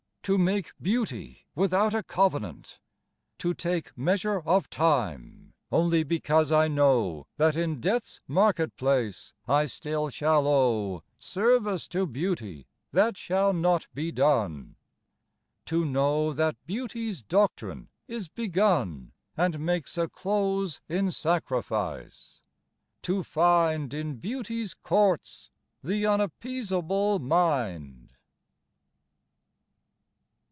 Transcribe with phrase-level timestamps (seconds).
[0.25, 2.79] To make Beauty without a Covenant;
[3.39, 9.65] to take Measure of time only because I know That in death's market place I
[9.65, 14.75] still shall owe Service to beauty that shall not be done;
[15.65, 22.43] To know that beauty's doctrine is begun And makes a close in sacrifice;
[23.01, 25.49] to find In beauty's courts
[25.81, 28.09] the unappeasable mind.